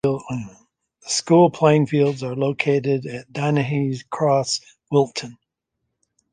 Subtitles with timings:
[0.03, 0.47] The
[1.01, 5.37] school playing fields are located at Dennehy's Cross, Wilton.